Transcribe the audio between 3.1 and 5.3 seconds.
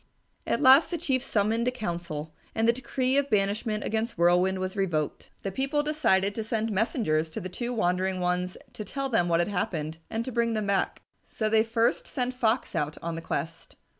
of banishment against Whirlwind was revoked.